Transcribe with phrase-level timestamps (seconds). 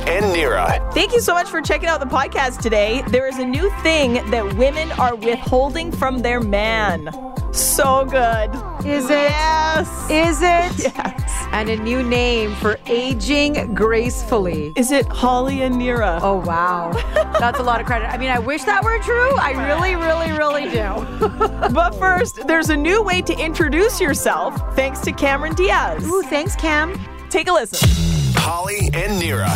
[0.00, 0.92] and Nira.
[0.94, 3.02] Thank you so much for checking out the podcast today.
[3.08, 7.10] There is a new thing that women are withholding from their man.
[7.52, 8.50] So good.
[8.86, 9.30] Is it?
[9.30, 10.10] Yes.
[10.10, 10.92] Is it?
[10.96, 11.32] Yes.
[11.52, 14.72] And a new name for aging gracefully.
[14.76, 16.18] Is it Holly and Nira?
[16.20, 16.92] Oh, wow.
[17.38, 18.06] That's a lot of credit.
[18.12, 19.34] I mean, I wish that were true.
[19.36, 21.70] I really, really, really do.
[21.72, 26.04] But first, there's a new way to introduce yourself thanks to Cameron Diaz.
[26.06, 26.98] Ooh, thanks, Cam.
[27.30, 28.15] Take a listen.
[28.48, 29.50] Holly and Nira.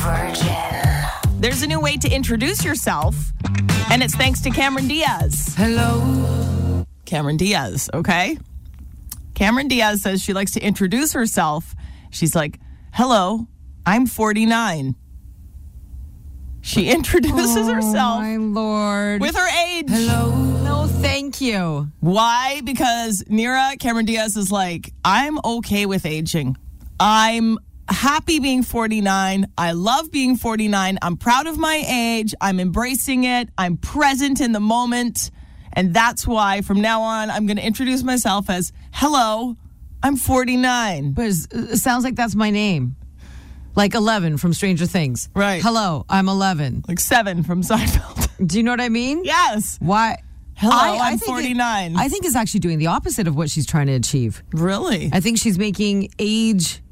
[0.00, 1.40] Virgin.
[1.40, 3.14] There's a new way to introduce yourself,
[3.90, 5.54] and it's thanks to Cameron Diaz.
[5.54, 6.86] Hello.
[7.04, 8.38] Cameron Diaz, okay?
[9.34, 11.74] Cameron Diaz says she likes to introduce herself.
[12.10, 12.58] She's like,
[12.94, 13.48] hello,
[13.84, 14.94] I'm 49.
[16.62, 19.20] She introduces herself Oh, My lord.
[19.20, 19.90] with her age.
[19.90, 20.34] Hello.
[20.62, 21.88] No, thank you.
[22.00, 22.62] Why?
[22.64, 26.56] Because Nira Cameron Diaz is like, I'm okay with aging.
[26.98, 29.46] I'm happy being 49.
[29.58, 30.98] I love being 49.
[31.02, 32.34] I'm proud of my age.
[32.40, 33.48] I'm embracing it.
[33.58, 35.30] I'm present in the moment.
[35.74, 39.56] And that's why from now on, I'm going to introduce myself as, hello,
[40.02, 41.12] I'm 49.
[41.12, 42.96] But it sounds like that's my name.
[43.74, 45.30] Like 11 from Stranger Things.
[45.34, 45.62] Right.
[45.62, 46.84] Hello, I'm 11.
[46.88, 48.28] Like seven from Seinfeld.
[48.46, 49.24] Do you know what I mean?
[49.24, 49.78] yes.
[49.80, 50.18] Why?
[50.56, 51.96] Hello, I- I'm think it- 49.
[51.96, 54.42] I think it's actually doing the opposite of what she's trying to achieve.
[54.52, 55.08] really?
[55.12, 56.82] I think she's making age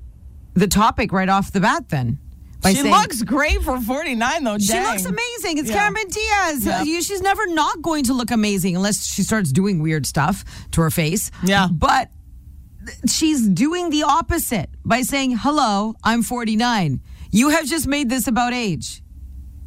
[0.55, 2.19] the topic right off the bat then.
[2.62, 4.59] By she saying, looks great for 49, though.
[4.59, 5.59] She looks amazing.
[5.59, 5.77] It's Yeah.
[5.77, 6.67] Cameron Diaz.
[6.67, 6.84] Yeah.
[7.01, 10.91] She's never not going to look amazing unless she starts doing weird stuff to her
[10.91, 11.31] face.
[11.42, 11.69] Yeah.
[11.73, 12.11] But
[13.09, 17.01] she's doing the opposite by saying, Hello, I'm 49.
[17.31, 19.03] You have just made this about age.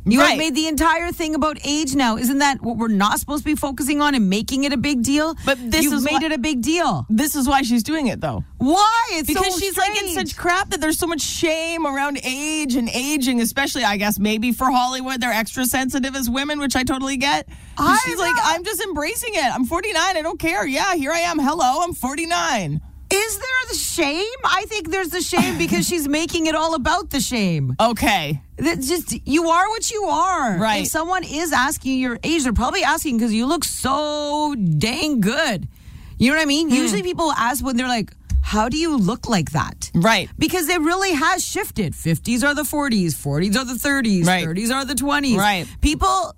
[0.06, 0.30] You Right.
[0.32, 2.18] have made the entire thing about age now.
[2.18, 5.02] Isn't that what we're not supposed to be focusing on and making it a big
[5.02, 5.36] deal?
[5.46, 7.06] But this You've is made what- it a big deal.
[7.10, 8.44] This is why she's doing it, though.
[8.58, 9.02] Why?
[9.14, 12.76] It's because so she's like in such crap that there's so much shame around age
[12.76, 16.84] and aging, especially I guess maybe for Hollywood they're extra sensitive as women, which I
[16.84, 17.48] totally get.
[17.78, 18.36] I she's like.
[18.44, 19.44] I'm just embracing it.
[19.56, 20.18] I'm 49.
[20.18, 20.66] I don't care.
[20.68, 21.40] Yeah, here I am.
[21.40, 22.82] Hello, I'm 49.
[23.14, 24.40] Is there the shame?
[24.44, 27.76] I think there's the shame because she's making it all about the shame.
[27.80, 28.42] Okay.
[28.58, 30.58] That's just you are what you are.
[30.58, 30.82] Right.
[30.84, 35.68] If someone is asking your age, they're probably asking because you look so dang good.
[36.18, 36.70] You know what I mean?
[36.70, 36.76] Hmm.
[36.76, 40.30] Usually people ask when they're like, "How do you look like that?" Right.
[40.38, 41.94] Because it really has shifted.
[41.94, 44.46] 50s are the 40s, 40s are the 30s, Right.
[44.46, 45.38] 30s are the 20s.
[45.38, 45.66] Right.
[45.82, 46.34] People,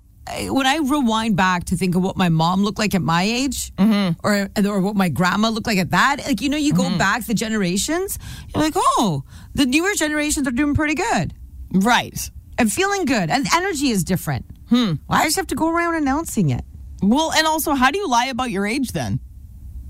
[0.50, 3.72] when I rewind back to think of what my mom looked like at my age,
[3.76, 4.18] Mm-hmm.
[4.26, 7.26] or or what my grandma looked like at that, like you know, you go back
[7.26, 8.18] the generations,
[8.54, 9.22] you're like, oh,
[9.54, 11.34] the newer generations are doing pretty good
[11.72, 12.30] Right.
[12.58, 14.46] and feeling good, and energy is different.
[14.68, 14.94] Hmm.
[15.06, 16.64] Why I just have to go around announcing it?
[17.02, 19.20] Well, and also, how do you lie about your age then?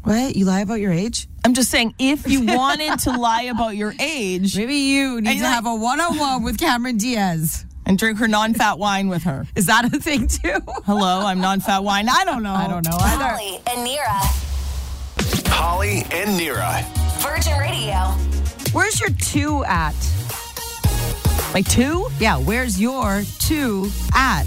[0.02, 0.36] What?
[0.36, 1.28] You lie about your age?
[1.44, 5.36] I'm just saying, if you wanted to lie about your age Maybe you need to
[5.36, 7.64] you're have a one-on-one with Cameron Diaz.
[7.86, 9.46] And drink her non fat wine with her.
[9.54, 10.58] Is that a thing too?
[10.84, 12.08] Hello, I'm non fat wine.
[12.08, 12.52] I don't know.
[12.52, 13.24] I don't know either.
[13.24, 15.48] Holly and Nira.
[15.48, 16.84] Holly and Nira.
[17.22, 18.14] Virgin Radio.
[18.72, 19.94] Where's your two at?
[21.54, 22.08] Like two?
[22.18, 24.46] Yeah, where's your two at?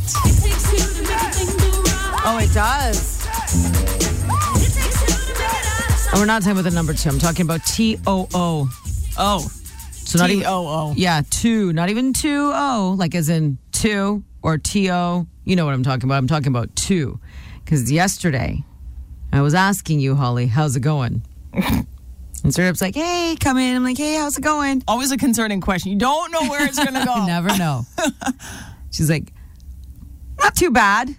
[2.22, 3.26] Oh, it does.
[6.12, 7.10] And we're not talking about the number two.
[7.10, 8.70] I'm talking about T O O.
[9.18, 9.59] Oh.
[10.10, 10.94] So not even T-O-O.
[10.98, 15.28] Yeah, two, not even two O, like as in two or T O.
[15.44, 16.18] You know what I'm talking about.
[16.18, 17.20] I'm talking about two.
[17.64, 18.64] Because yesterday,
[19.32, 21.22] I was asking you, Holly, how's it going?
[21.54, 21.86] and
[22.50, 23.76] Syrup's like, hey, come in.
[23.76, 24.84] I'm like, hey, how's it going?
[24.88, 25.92] Always a concerning question.
[25.92, 27.16] You don't know where it's going to go.
[27.16, 27.86] You never know.
[28.92, 29.32] She's like,
[30.40, 31.16] not too bad.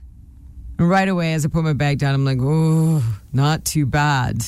[0.80, 4.44] And right away, as I put my bag down, I'm like, oh, not too bad.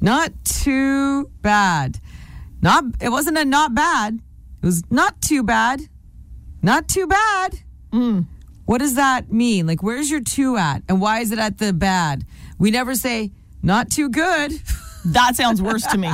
[0.00, 1.98] Not too bad.
[2.62, 4.20] Not, it wasn't a not bad.
[4.62, 5.82] It was not too bad.
[6.62, 7.60] Not too bad.
[7.92, 8.26] Mm.
[8.66, 9.66] What does that mean?
[9.66, 10.82] Like, where's your two at?
[10.88, 12.24] And why is it at the bad?
[12.58, 13.32] We never say,
[13.62, 14.52] not too good.
[15.02, 16.10] That sounds worse to me.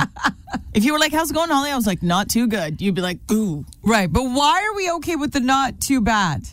[0.73, 1.71] if you were like, how's it going, Holly?
[1.71, 2.81] I was like, not too good.
[2.81, 3.65] You'd be like, ooh.
[3.83, 4.09] Right.
[4.09, 6.47] But why are we okay with the not too bad?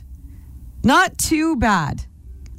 [0.82, 2.00] Not too bad.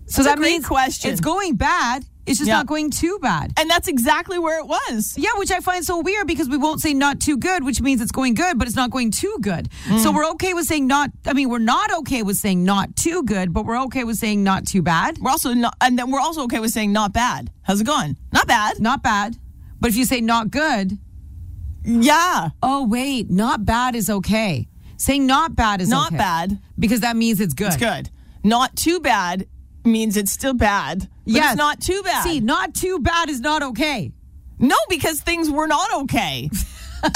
[0.06, 1.12] So That's that great means question.
[1.12, 2.06] it's going bad.
[2.26, 2.56] It's just Yeah.
[2.58, 3.54] not going too bad.
[3.58, 5.14] And that's exactly where it was.
[5.18, 8.02] Yeah, which I find so weird because we won't say not too good, which means
[8.02, 9.70] it's going good, but it's not going too good.
[9.88, 10.00] Mm.
[10.02, 13.22] So we're okay with saying not, I mean, we're not okay with saying not too
[13.24, 15.20] good, but we're okay with saying not too bad.
[15.20, 17.52] We're also not, and then we're also okay with saying not bad.
[17.62, 18.18] How's it going?
[18.34, 18.80] Not bad.
[18.80, 19.38] Not bad.
[19.80, 20.98] But if you say not good,
[21.84, 22.50] Yeah.
[22.64, 24.68] oh, wait, not bad is okay.
[24.98, 26.18] Saying not bad is Not okay.
[26.18, 26.60] bad.
[26.80, 27.68] because that means it's good.
[27.68, 28.10] It's good.
[28.44, 29.46] Not too bad
[29.86, 31.10] means it's still bad.
[31.26, 31.52] Yes.
[31.54, 32.24] it's not too bad.
[32.24, 34.12] See, not too bad is not okay.
[34.60, 36.50] No, because things were not okay.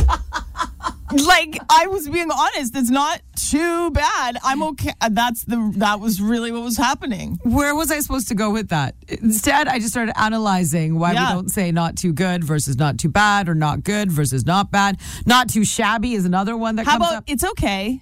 [1.12, 4.38] like I was being honest, it's not too bad.
[4.44, 4.92] I'm okay.
[5.01, 7.39] Uh, That's the that was really what was happening.
[7.44, 8.95] Where was I supposed to go with that?
[9.07, 11.30] Instead, I just started analyzing why Yeah.
[11.30, 14.69] we don't say not too good versus not too bad or not good versus not
[14.71, 15.00] bad.
[15.25, 17.24] Not too shabby is another one that How about up.
[17.27, 18.01] it's okay?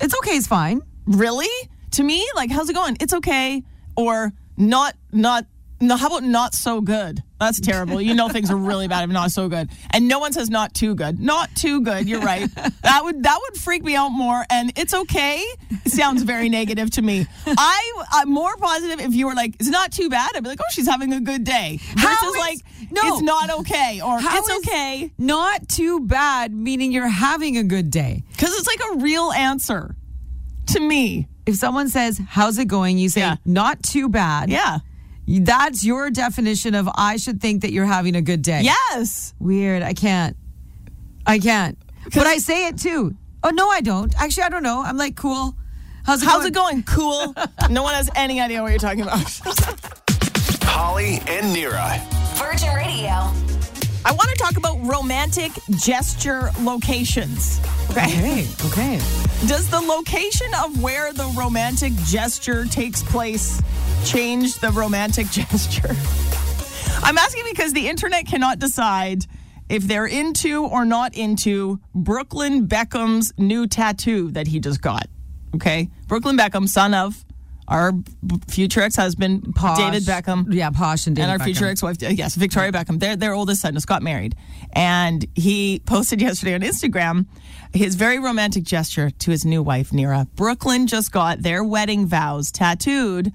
[0.00, 0.82] It's okay, it's fine.
[1.06, 1.48] Really?
[1.92, 2.96] To me, like how's it going?
[3.00, 3.62] It's okay
[3.96, 5.46] or not not
[5.80, 7.22] no, how about not so good?
[7.38, 8.00] That's terrible.
[8.00, 9.68] You know things are really bad if not so good.
[9.90, 11.20] And no one says not too good.
[11.20, 12.08] Not too good.
[12.08, 12.48] You're right.
[12.82, 14.46] That would that would freak me out more.
[14.48, 15.44] And it's okay.
[15.86, 17.26] Sounds very negative to me.
[17.46, 20.30] I I'm more positive if you were like, it's not too bad.
[20.34, 21.78] I'd be like, oh, she's having a good day.
[21.94, 22.58] Versus is- like,
[22.90, 23.00] no.
[23.04, 25.12] it's not okay or How it's okay.
[25.18, 28.22] Not too bad, meaning you're having a good day.
[28.30, 29.94] Because it's like a real answer
[30.68, 31.28] to me.
[31.46, 32.98] If someone says, How's it going?
[32.98, 33.36] You say, Yeah.
[33.44, 34.50] Not too bad.
[34.50, 34.78] Yeah.
[35.28, 38.62] That's your definition of I should think that you're having a good day.
[38.62, 39.34] Yes.
[39.40, 39.82] Weird.
[39.82, 40.36] I can't.
[41.26, 41.76] I can't.
[42.14, 43.16] But I say it too.
[43.42, 44.14] Oh, no, I don't.
[44.20, 44.82] Actually, I don't know.
[44.84, 45.54] I'm like, cool.
[46.04, 46.48] How's it How's going?
[46.48, 46.82] it going?
[46.84, 47.34] Cool.
[47.70, 49.18] no one has any idea what you're talking about.
[50.62, 52.00] Holly and Nira.
[52.36, 53.55] Virgin Radio.
[54.06, 57.60] I want to talk about romantic gesture locations.
[57.90, 58.04] Okay.
[58.04, 58.46] Okay.
[58.66, 58.96] Okay.
[59.48, 63.60] Does the location of where the romantic gesture takes place
[64.04, 65.96] change the romantic gesture?
[67.02, 69.26] I'm asking because the internet cannot decide
[69.68, 75.08] if they're into or not into Brooklyn Beckham's new tattoo that he just got.
[75.56, 75.90] Okay.
[76.06, 77.24] Brooklyn Beckham, son of
[77.68, 77.92] our
[78.48, 79.78] future ex husband, Posh.
[79.78, 82.98] David Beckham Yeah, Posh and David and our future ex-wife, uh, yes, Victoria Beckham.
[83.00, 84.34] Their their oldest son just got married,
[84.72, 87.26] and he posted yesterday on Instagram
[87.74, 90.26] his very romantic gesture to his new wife Nira.
[90.36, 93.32] Brooklyn just got their wedding vows tattooed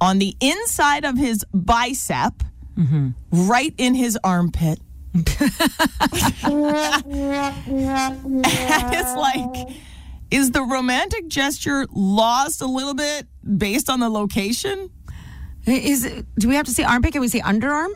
[0.00, 2.34] on the inside of his bicep,
[2.78, 3.08] Mm-hmm.
[3.48, 4.80] right in his armpit.
[5.12, 5.26] and
[8.94, 9.68] it's like.
[10.30, 13.26] Is the romantic gesture lost a little bit
[13.58, 14.90] based on the location?
[15.66, 17.12] Is it, do we have to say armpit?
[17.12, 17.88] Can we say underarm?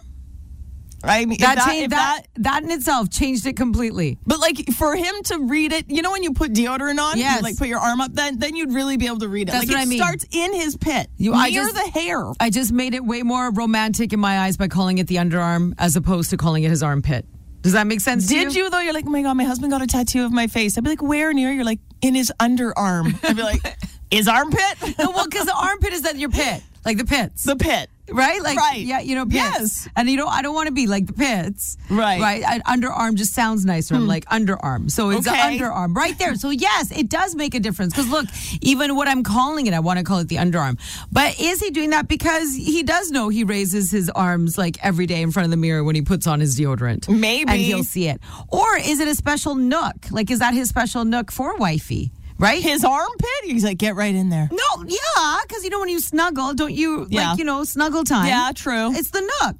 [1.06, 4.18] I mean, That, that, changed, if that, that in itself changed it completely.
[4.26, 7.36] But like for him to read it, you know when you put deodorant on, Yes.
[7.36, 9.52] you like put your arm up, then then you'd really be able to read it.
[9.52, 9.98] That's like what it I mean.
[9.98, 12.24] starts in his pit, You- near I just- the hair.
[12.40, 15.74] I just made it way more romantic in my eyes by calling it the underarm
[15.78, 17.26] as opposed to calling it his armpit.
[17.64, 18.78] Does that make sense to Did you though?
[18.80, 20.76] You're like, oh my god, my husband got a tattoo of my face.
[20.76, 21.50] I'd be like, where near?
[21.50, 23.18] You're like, in his underarm.
[23.24, 23.60] I'd be like,
[24.10, 27.44] his armpit, No, well, because the armpit is at your pit, like the pits.
[27.44, 27.88] the pit.
[28.12, 28.42] right?
[28.42, 28.80] Like, Right.
[28.84, 29.34] yeah, you know, pits.
[29.34, 29.88] Yes.
[29.96, 31.78] And you know, I don't want to be like the pits.
[31.88, 32.20] Right.
[32.20, 32.44] Right.
[32.46, 33.94] I, underarm just sounds nicer.
[33.94, 34.08] I'm hmm.
[34.08, 34.90] like underarm.
[34.90, 35.56] So it's Okay.
[35.58, 36.34] the underarm right there.
[36.34, 37.94] So yes, it does make a difference.
[37.94, 38.26] Because look,
[38.60, 40.78] even what I'm calling it, I want to call it the underarm.
[41.10, 45.06] But is he doing that because he does know he raises his arms like every
[45.06, 47.08] day in front of the mirror when he puts on his deodorant?
[47.08, 47.50] Maybe.
[47.50, 48.20] And he'll see it.
[48.48, 50.10] Or is it a special nook?
[50.10, 52.12] Like, is that his special nook for wifey?
[52.38, 52.62] Right?
[52.62, 53.28] His armpit.
[53.44, 54.48] He's like, get right in there.
[54.50, 57.30] No, yeah, because you know when you snuggle, don't you Yeah.
[57.30, 58.26] like you know snuggle time?
[58.26, 58.92] Yeah, true.
[58.94, 59.56] It's the nook.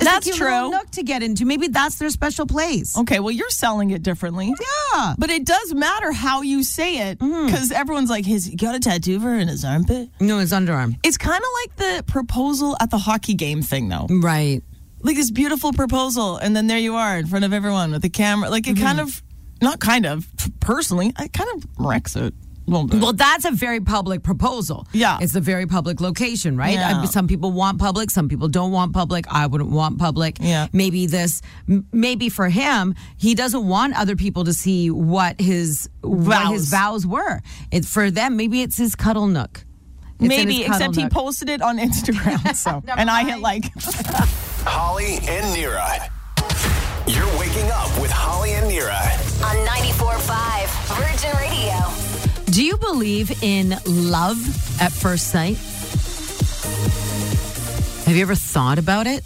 [0.00, 0.70] It's That's true.
[0.70, 1.44] Nook to get into.
[1.44, 2.96] Maybe that's their special place.
[2.96, 4.52] Okay, well you're selling it differently.
[4.94, 5.14] Yeah.
[5.18, 7.46] But it does matter how you say it Mm-hmm.
[7.46, 10.96] because everyone's like, "His he got a tattoo for in his armpit." No, it's underarm.
[11.04, 14.06] It's kind of like the proposal at the hockey game thing, though.
[14.08, 14.62] Right.
[15.02, 18.08] like this beautiful proposal and then there you are in front of everyone with the
[18.08, 19.20] camera like it kind of
[19.62, 20.28] not kind of
[20.60, 22.34] personally I kind of wrecks it
[22.68, 24.86] a Well, that's a very public proposal.
[24.92, 25.18] Yeah.
[25.20, 26.74] It's a very public location, right?
[26.74, 27.02] Yeah.
[27.02, 29.26] I- some people want public, some people don't want public.
[29.28, 30.38] I wouldn't want public.
[30.40, 30.68] Yeah.
[30.72, 31.42] Maybe this,
[31.92, 37.02] maybe for him, he doesn't want other people to see what his what his Vows.
[37.02, 37.40] vows were.
[37.70, 38.36] It's for them.
[38.36, 39.64] Maybe it's his cuddle nook.
[40.20, 43.72] It's maybe his cuddle except he posted it on instagram so and i hit like
[44.64, 46.08] Holly and Nira.
[47.08, 49.11] You're waking up with Holly and Nira.
[49.44, 52.52] On 94.5 Virgin Radio.
[52.52, 54.38] Do you believe in love
[54.80, 55.56] at first sight?
[58.06, 59.24] Have you ever thought about it?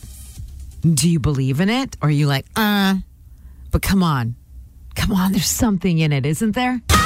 [0.83, 1.97] Do you believe in it?
[2.01, 2.97] Or are you like, uh,
[3.71, 4.37] but come on.
[4.95, 6.81] Come on, there's something in it, isn't there?
[6.91, 7.03] Oh.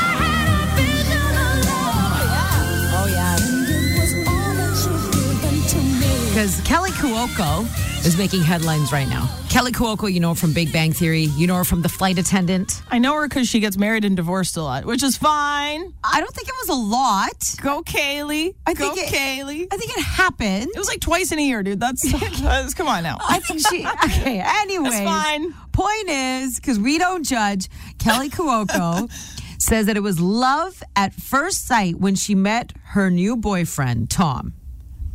[6.31, 9.27] Because Kaley Cuoco is making headlines right now.
[9.49, 11.25] Kaley Cuoco, you know her from Big Bang Theory.
[11.37, 12.83] You know her from The Flight Attendant.
[12.91, 16.21] i know her because she gets married and divorced a lot which is fine I
[16.21, 17.55] don't think it was a lot.
[17.61, 20.69] go kaylee I go think it- kaylee I think it happened.
[20.75, 22.03] it was like twice in a year dude that's,
[22.41, 23.87] that's come on now I think she.
[24.05, 24.43] Okay.
[24.61, 25.53] Anyway, fine.
[25.73, 29.11] Point is, because we don't judge, Kaley Cuoco
[29.59, 34.53] says that it was love at first sight when she met her new boyfriend, Tom.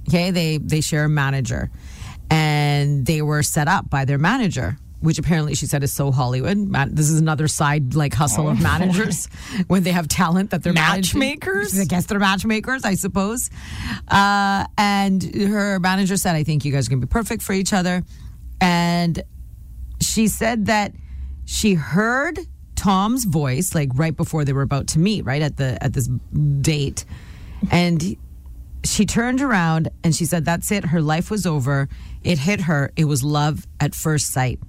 [0.08, 1.72] Okay, they they share a manager,
[2.30, 6.72] and they were set up by their manager, which apparently she said is so Hollywood.
[6.96, 9.28] This is another side like hustle of managers
[9.68, 11.20] when they have talent that they're managing.
[11.20, 11.80] Matchmakers?
[11.80, 13.50] I guess they're matchmakers, I suppose.
[14.08, 17.54] Uh, and her manager said, "I think you guys are going to be perfect for
[17.54, 18.04] each other,"
[18.62, 19.22] and
[20.02, 20.94] she said that
[21.46, 22.40] she heard
[22.76, 26.08] Tom's voice like right before they were about to meet, right at the at this
[26.62, 27.06] date,
[27.72, 28.18] and
[28.86, 30.86] she turned around and she said, "That's it.
[30.86, 31.90] Her life was over.
[32.24, 32.92] It hit her.
[32.96, 34.60] It was love at first sight.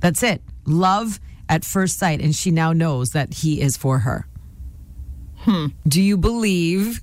[0.00, 0.42] That's it.
[0.66, 4.26] Love at first sight." And she now knows that he is for her.
[5.38, 5.66] Hmm.
[5.86, 7.00] Do you believe?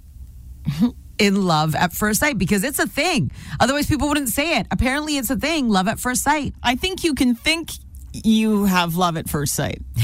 [1.17, 3.29] In love at first sight because it's a thing.
[3.59, 4.67] Otherwise, people wouldn't say it.
[4.71, 5.67] Apparently, it's a thing.
[5.67, 6.53] Love at first sight.
[6.63, 7.71] I think you can think
[8.13, 9.81] you have love at first sight.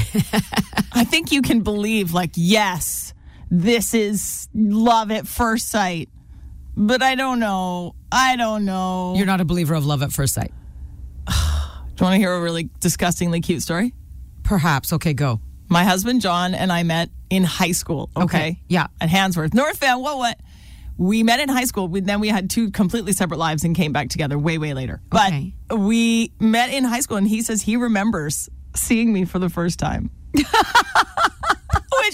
[0.92, 3.14] I think you can believe, like, yes,
[3.50, 6.08] this is love at first sight.
[6.76, 7.94] But I don't know.
[8.12, 9.14] I don't know.
[9.16, 10.52] You're not a believer of love at first sight.
[11.26, 13.94] Do you want to hear a really disgustingly cute story?
[14.42, 14.92] Perhaps.
[14.92, 15.40] Okay, go.
[15.68, 18.10] My husband John and I met in high school.
[18.16, 18.86] Okay, Okay, yeah.
[19.00, 20.00] at Handsworth, North Van.
[20.00, 20.38] What what?
[20.98, 21.88] We met in high school.
[21.88, 25.00] We, then we had two completely separate lives and came back together way way later.
[25.10, 25.54] But Okay.
[25.74, 29.78] we met in high school, and he says he remembers seeing me for the first
[29.78, 30.10] time.
[30.34, 30.44] Which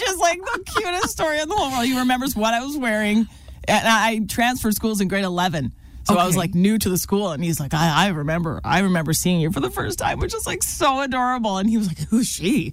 [0.09, 1.85] is like the cutest story in the whole world.
[1.85, 3.28] He remembers what I was wearing.
[3.69, 5.73] And I transferred schools in grade 11.
[6.04, 7.31] So I was like new to the school.
[7.31, 10.35] And he's like, I, I remember, I remember seeing you for the first time, which
[10.35, 11.59] is like so adorable.
[11.59, 12.73] And he was like, who's she?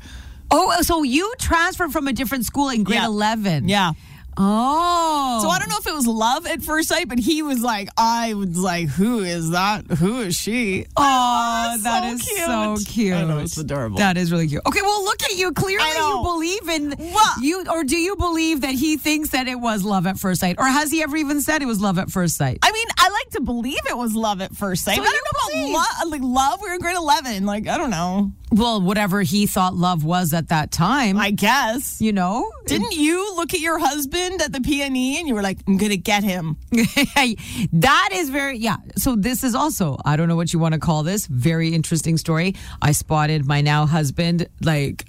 [0.51, 3.05] Oh, so you transferred from a different school in grade Yeah.
[3.05, 3.69] 11.
[3.69, 3.91] Yeah.
[4.37, 5.39] Oh.
[5.41, 7.89] So I don't know if it was love at first sight, but he was like,
[7.97, 9.85] I was like, who is that?
[9.85, 10.85] Who is she?
[10.95, 12.37] Oh, that's that so is cute.
[12.85, 13.13] so cute.
[13.15, 13.97] I know, it's adorable.
[13.97, 14.61] That is really cute.
[14.65, 15.51] Okay, well, look at you.
[15.51, 17.41] Clearly, you believe in What?
[17.43, 20.55] you, or do you believe that he thinks that it was love at first sight,
[20.57, 22.59] or has he ever even said it was love at first sight?
[22.61, 24.95] I mean, I like to believe it was love at first sight.
[24.97, 25.75] So but I don't know believe.
[25.75, 26.09] about love.
[26.09, 27.45] Like love, we were in grade eleven.
[27.45, 28.31] Like I don't know.
[28.51, 32.01] Well, whatever he thought love was at that time, I guess.
[32.01, 32.51] you know.
[32.65, 35.97] Didn't you look at your husband at the PNE and you were like, I'm gonna
[35.97, 36.57] get him?
[36.71, 38.77] that is very yeah.
[38.97, 41.27] So this is also I don't know what you want to call this.
[41.27, 42.55] Very interesting story.
[42.81, 45.05] I spotted my now husband like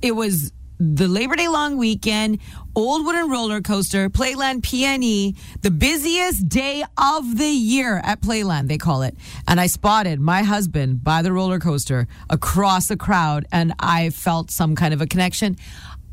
[0.00, 2.38] it was the Labor Day long weekend,
[2.74, 8.78] Old Wooden Roller Coaster, Playland PNE, the busiest day of the year at Playland, they
[8.78, 9.16] call it.
[9.48, 14.50] And I spotted my husband by the roller coaster across the crowd, and I felt
[14.50, 15.56] some kind of a connection.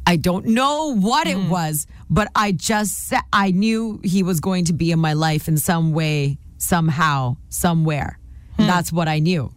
[0.07, 1.49] I don't know what it mm.
[1.49, 5.57] was, but I just I knew he was going to be in my life in
[5.57, 8.19] some way, somehow, somewhere.
[8.57, 8.67] Hmm.
[8.67, 9.51] That's what I knew.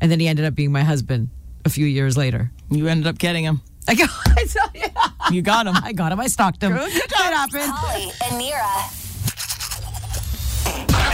[0.00, 1.30] And then he ended up being my husband
[1.64, 2.50] a few years later.
[2.70, 3.62] You ended up getting him.
[3.88, 4.88] I got, I saw- yeah.
[5.30, 5.74] You got him.
[5.82, 6.20] I got him.
[6.20, 6.72] I stalked him.
[6.72, 7.18] Good It job.
[7.20, 7.64] happened.
[7.66, 9.00] Holly and Nira.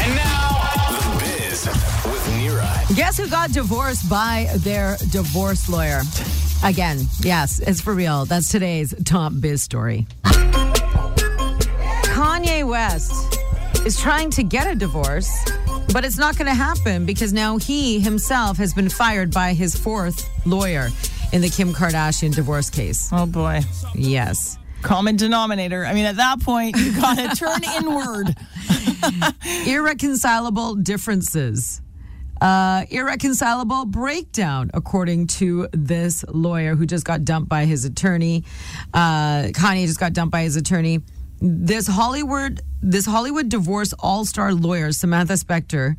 [0.03, 1.67] And now, The Biz
[2.07, 2.97] with Nira.
[2.97, 6.03] Guess who got divorced by their divorce lawyer?
[6.63, 8.25] Again, yes, it's for real.
[8.27, 10.07] That's today's top biz story.
[12.15, 13.39] Kanye West
[13.87, 15.31] is trying to get a divorce,
[15.93, 19.75] but it's not going to happen because now he himself has been fired by his
[19.75, 20.91] fourth lawyer
[21.33, 23.09] in the Kim Kardashian divorce case.
[23.13, 23.61] Oh boy.
[23.95, 24.59] Yes.
[24.83, 25.85] Common denominator.
[25.85, 28.35] I mean, at that point, you gotta turn inward.
[29.67, 31.83] irreconcilable differences.
[32.41, 38.45] Uh, irreconcilable breakdown, according to this lawyer who just got dumped by his attorney.
[38.95, 41.01] Uh, Kanye just got dumped by his attorney.
[41.43, 45.97] This Hollywood, this Hollywood divorce all-star lawyer, Samantha Spector,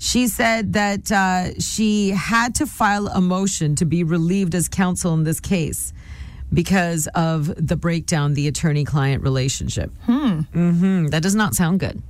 [0.00, 5.12] she said that uh, she had to file a motion to be relieved as counsel
[5.12, 5.92] in this case
[6.52, 9.92] because of the breakdown, the attorney-client relationship.
[10.06, 10.40] Hmm.
[10.40, 12.02] hmm That does not sound good.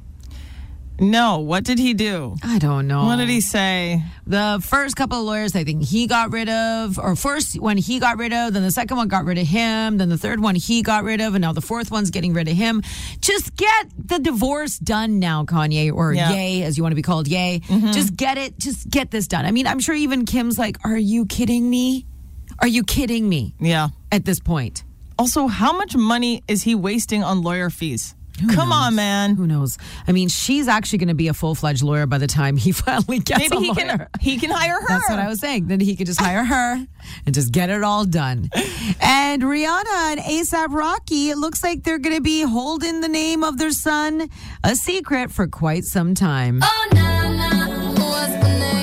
[1.00, 2.36] No, what did he do?
[2.42, 3.04] I don't know.
[3.06, 4.02] What did he say?
[4.26, 7.98] The first couple of lawyers, I think he got rid of, or first one he
[7.98, 10.54] got rid of, then the second one got rid of him, then the third one
[10.54, 12.82] he got rid of, and now the fourth one's getting rid of him.
[13.20, 16.32] Just get the divorce done now, Kanye, or Yeah.
[16.32, 17.60] Yay, as you want to be called, Yay.
[17.66, 17.92] Mm-hmm.
[17.92, 19.46] Just get it, just get this done.
[19.46, 22.04] I mean, I'm sure even Kim's like, Are you kidding me?
[22.58, 23.88] Are you kidding me Yeah.
[24.12, 24.84] at this point?
[25.18, 28.14] Also, how much money is he wasting on lawyer fees?
[28.54, 29.34] Come on, man.
[29.36, 29.78] Who knows?
[30.06, 32.72] I mean, she's actually going to be a full fledged lawyer by the time he
[32.86, 33.76] finally gets Maybe a he lawyer.
[33.98, 34.86] can he can hire her.
[34.88, 35.66] That's what I was saying.
[35.68, 36.86] Then he could just hire her
[37.26, 38.50] and just get it all done.
[39.00, 43.42] And Rihanna and ASAP Rocky, it looks like they're going to be holding the name
[43.44, 44.28] of their son
[44.64, 46.60] a secret for quite some time.
[46.60, 47.00] Baby
[47.98, 48.79] was born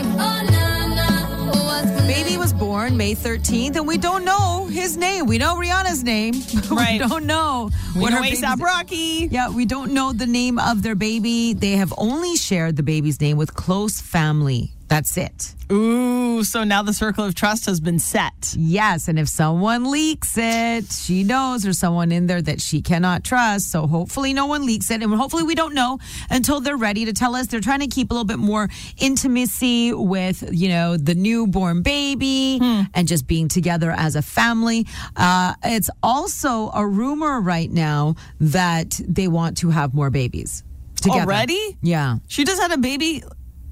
[2.87, 5.25] born May 13th, and we don't know his name.
[5.25, 6.33] We know Rihanna's name.
[6.67, 7.01] Right.
[7.01, 9.29] We don't know We what know ASAP Rocky.
[9.31, 11.53] Yeah, we don't know the name of their baby.
[11.53, 14.73] They have only shared the baby's name with close family.
[14.87, 15.53] That's it.
[15.69, 18.55] Ooh, so now the circle of trust has been set.
[18.57, 23.25] Yes, and if someone leaks it, she knows there's someone in there that she cannot
[23.25, 23.69] trust.
[23.69, 25.03] So hopefully no one leaks it.
[25.03, 27.47] And hopefully we don't know until they're ready to tell us.
[27.47, 32.59] They're trying to keep a little bit more intimacy with, you know, the newborn baby
[32.93, 34.87] and just being together as a family.
[35.17, 40.63] Uh, it's also a rumor right now that they want to have more babies
[41.01, 41.23] together.
[41.23, 41.77] Already?
[41.81, 42.19] Yeah.
[42.29, 43.21] She just had a baby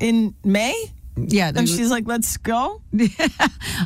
[0.01, 1.51] in May, Yeah.
[1.55, 2.81] and she's like, "Let's go."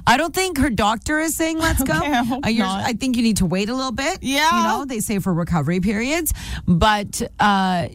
[0.07, 1.93] I don't think her doctor is saying let's go.
[1.95, 2.86] Okay, I hope not.
[2.86, 4.19] I think you need to wait a little bit.
[4.21, 4.57] Yeah.
[4.57, 6.33] You know, they say for recovery periods.
[6.67, 7.88] But, uh,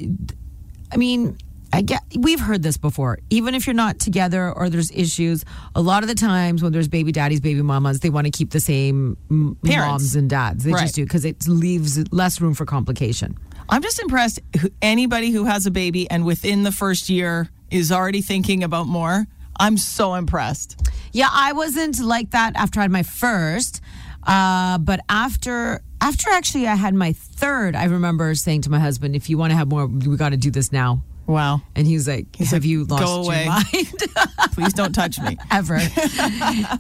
[0.92, 1.36] I mean,
[1.72, 3.18] I get, we've heard this before.
[3.30, 6.86] Even if you're not together or there's issues, a lot of the times when there's
[6.88, 10.62] baby daddies, baby mamas, they want to keep the same m- moms and dads.
[10.64, 10.82] They Right.
[10.82, 13.36] just do because it leaves less room for complication.
[13.68, 14.40] I'm just impressed.
[14.82, 19.26] Anybody who has a baby and within the first year is already thinking about more.
[19.58, 20.80] I'm so impressed.
[21.12, 23.80] Yeah, I wasn't like that after I had my first.
[24.22, 29.14] Uh, but after after actually I had my third, I remember saying to my husband,
[29.14, 31.02] if you want to have more, we got to do this now.
[31.26, 31.62] Wow.
[31.74, 33.92] And he was like, Have like, you lost "Go away." your mind?
[34.52, 35.36] Please don't touch me.
[35.50, 35.78] Ever.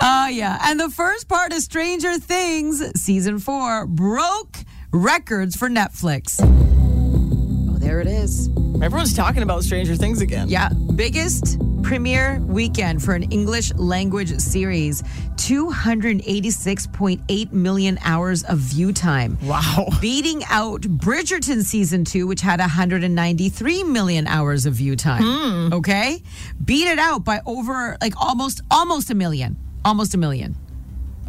[0.00, 0.58] Oh, yeah.
[0.62, 4.58] And the first part of Stranger Things, season four, broke
[4.92, 6.36] records for Netflix.
[6.42, 8.48] Oh, there it is.
[8.82, 10.48] Everyone's talking about Stranger Things again.
[10.48, 15.02] Yeah, biggest premiere weekend for an English language series.
[15.36, 19.38] 286.8 million hours of view time.
[19.42, 19.88] Wow.
[20.00, 25.22] Beating out Bridgerton season 2 which had 193 million hours of view time.
[25.22, 25.72] Hmm.
[25.72, 26.22] Okay?
[26.64, 29.56] Beat it out by over like almost almost a million.
[29.84, 30.56] Almost a million.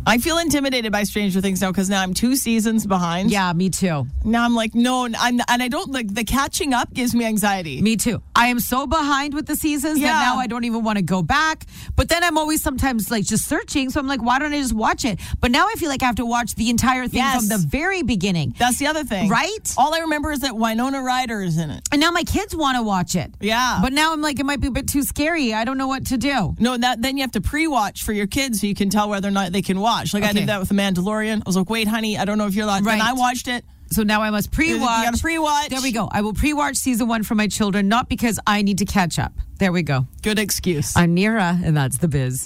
[0.07, 3.31] I feel intimidated by Stranger Things now because now I'm two seasons behind.
[3.31, 4.05] Yeah, me too.
[4.23, 7.81] Now I'm like, no, I'm, and I don't like the catching up gives me anxiety.
[7.81, 8.21] Me too.
[8.35, 10.07] I am so behind with the seasons Yeah.
[10.13, 11.65] that now I don't even want to go back.
[11.95, 13.89] But then I'm always sometimes like just searching.
[13.89, 15.19] So I'm like, why don't I just watch it?
[15.39, 17.37] But now I feel like I have to watch the entire thing Yes.
[17.39, 18.53] from the very beginning.
[18.59, 19.27] That's the other thing.
[19.27, 19.73] Right?
[19.77, 21.81] All I remember is that Winona Ryder is in it.
[21.91, 23.33] And now my kids want to watch it.
[23.41, 23.79] Yeah.
[23.81, 25.51] But now I'm like, it might be a bit too scary.
[25.53, 26.55] I don't know what to do.
[26.59, 29.27] No, that then you have to pre-watch for your kids so you can tell whether
[29.27, 29.94] or not they can watch.
[30.13, 30.39] Like I Okay.
[30.39, 31.37] did that with the Mandalorian.
[31.37, 32.85] I was like, wait, honey, I don't know if you're allowed.
[32.85, 33.01] Right.
[33.01, 33.65] I watched it.
[33.91, 35.05] So now I must pre You watch.
[35.05, 35.69] gotta pre-watch.
[35.69, 36.09] There we go.
[36.11, 39.19] I will pre watch season one for my children, not because I need to catch
[39.19, 39.31] up.
[39.59, 40.07] There we go.
[40.23, 40.95] Good excuse.
[40.97, 42.43] I'm Nira, and that's the biz.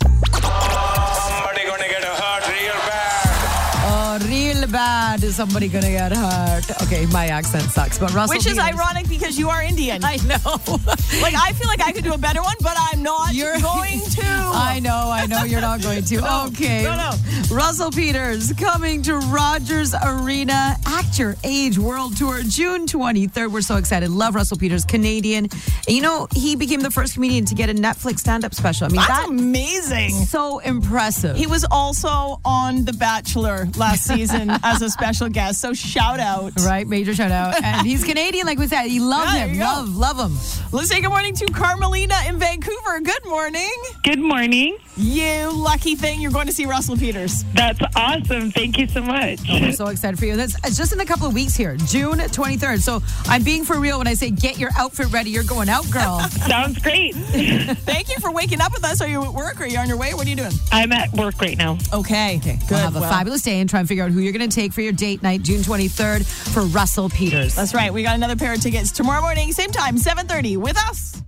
[4.69, 5.23] Bad.
[5.23, 6.69] Is somebody going to get hurt?
[6.83, 8.35] Okay, my accent sucks, but Russell.
[8.35, 10.03] Which is Peters- ironic because you are Indian.
[10.03, 10.37] I know.
[11.21, 13.99] like I feel like I could do a better one, but I'm not You're- going
[14.17, 14.23] to.
[14.25, 16.19] I know, I know you're not going to.
[16.49, 16.83] Okay.
[16.83, 17.11] no, no.
[17.55, 23.51] Russell Peters coming to Rogers Arena Act Your Age World Tour June 23rd.
[23.51, 24.09] We're so excited.
[24.09, 25.45] Love Russell Peters, Canadian.
[25.87, 28.85] And you know, he became the first comedian to get a Netflix stand up special.
[28.85, 30.11] I mean, That's that's amazing.
[30.11, 31.35] so impressive.
[31.35, 35.61] He was also on The Bachelor last season as a special guest.
[35.61, 36.53] So shout out.
[36.65, 37.61] Right, major shout out.
[37.63, 38.87] And he's Canadian, like we said.
[38.87, 39.53] He loves Yeah, him.
[39.53, 39.65] you go.
[39.65, 40.37] Love, love him.
[40.71, 42.99] Let's say good morning to Carmelina in Vancouver.
[43.01, 43.71] Good morning.
[44.03, 44.77] Good morning.
[44.97, 47.43] You lucky thing, you're going to see Russell Peters.
[47.53, 48.51] That's awesome.
[48.51, 49.39] Thank you so much.
[49.49, 50.35] Oh, we're so excited for you.
[50.35, 52.79] That's it's just in a couple of weeks here, June 23rd.
[52.81, 55.29] So I'm being for real when I say get your outfit ready.
[55.29, 56.19] You're going out, girl.
[56.47, 57.15] Sounds great.
[57.15, 58.99] Thank you for waking up with us.
[59.01, 60.13] Are you at work or are you on your way?
[60.13, 60.51] What are you doing?
[60.71, 61.77] I'm at work right now.
[61.93, 62.37] Okay.
[62.37, 62.57] Okay.
[62.61, 62.71] Good.
[62.71, 64.48] We'll have a Well, fabulous day and try and figure out who you're going to
[64.49, 67.55] take for your date night, June 23rd, for Russell Peters.
[67.55, 67.93] That's right.
[67.93, 71.21] We got another pair of tickets tomorrow morning, same time, 7:30 with us.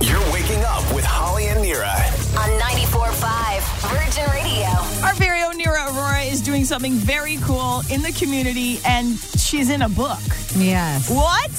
[0.00, 1.92] You're waking up with Holly and Nira.
[2.38, 3.60] On 94.5
[3.92, 4.68] Virgin Radio.
[5.06, 9.68] Our very own Nira Arora is doing something very cool in the community, and she's
[9.68, 10.18] in a book.
[10.56, 11.10] yes.
[11.10, 11.50] What?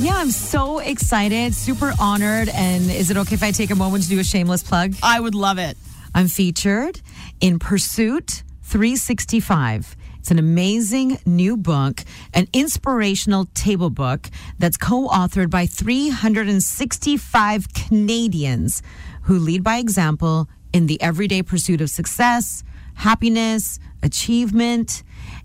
[0.00, 2.48] Yeah, I'm so excited, super honored.
[2.50, 4.94] And is it okay if I take a moment to do a shameless plug?
[5.02, 5.76] I would love it.
[6.14, 7.00] I'm featured
[7.40, 9.96] in Pursuit 365.
[10.28, 18.82] It's an amazing new book, an inspirational table book that's co authored by 365 Canadians
[19.22, 22.62] who lead by example in the everyday pursuit of success,
[22.92, 25.02] happiness, achievement.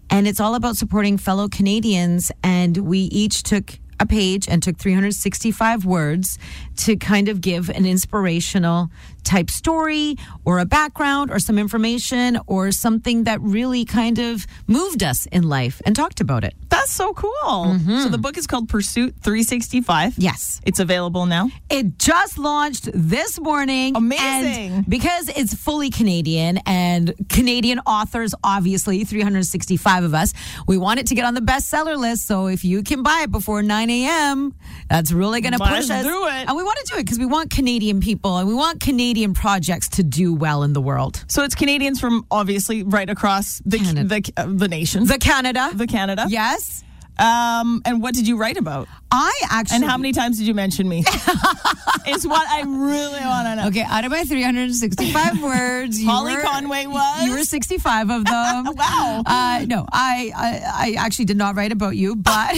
[0.10, 2.30] And it's all about supporting fellow Canadians.
[2.44, 6.38] And we each took a page and took 365 words
[6.78, 8.90] to kind of give an inspirational
[9.24, 15.02] type story or a background or some information or something that really kind of moved
[15.02, 16.54] us in life and talked about it.
[16.70, 17.32] That's so cool.
[17.44, 18.00] Mm-hmm.
[18.00, 20.16] So the book is called Pursuit 365.
[20.18, 20.60] Yes.
[20.66, 21.50] It's available now.
[21.70, 23.96] It just launched this morning.
[23.96, 24.86] Amazing.
[24.90, 30.34] Because it's fully Canadian and Canadian authors, obviously, 365 of us,
[30.68, 32.28] we want it to get on the bestseller list.
[32.28, 34.54] So if you can buy it before 9 a.m.,
[34.90, 36.04] that's really going to push us.
[36.04, 36.48] do it.
[36.48, 39.34] And we want to do it because we want Canadian people and we want Canadian
[39.34, 41.24] projects to do well in the world.
[41.28, 44.08] So it's Canadians from obviously right across the Canada.
[44.08, 45.06] the, uh, the nation.
[45.06, 45.70] The Canada.
[45.74, 46.26] the Canada.
[46.28, 46.84] Yes.
[47.20, 48.88] Um, and what did you write about?
[49.12, 49.76] I actually.
[49.78, 51.00] And how many times did you mention me?
[52.08, 53.68] is what I really want to know.
[53.68, 57.24] Okay, out of my 365 words, you Holly were- Conway was?
[57.26, 58.70] You were 65 of them.
[58.84, 59.22] Wow.
[59.26, 62.56] Uh, no, I, I I actually did not write about you, but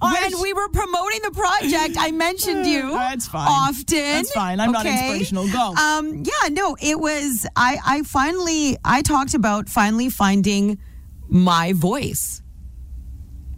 [0.00, 2.90] when we were promoting the project, I mentioned you.
[2.92, 3.46] That's fine.
[3.48, 3.98] Often.
[3.98, 4.58] That's fine.
[4.60, 4.94] I'm not okay?
[5.10, 5.48] inspirational.
[5.52, 5.74] Go.
[5.74, 7.46] Um, yeah, no, it was.
[7.54, 10.78] I I finally I talked about finally finding
[11.28, 12.41] my voice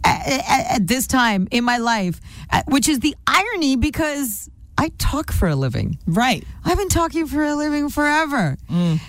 [0.05, 2.19] at, at- this time in my life,
[2.51, 5.97] uh, which is the irony because I talk for a living.
[6.05, 6.43] right.
[6.63, 8.57] I've been talking for a living forever.